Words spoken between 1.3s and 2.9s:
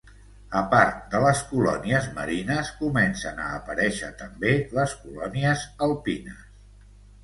colònies marines